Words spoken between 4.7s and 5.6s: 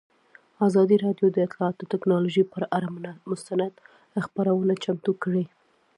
چمتو کړې.